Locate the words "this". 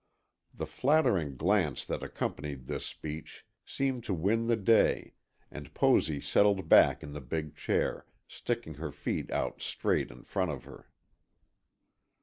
2.65-2.87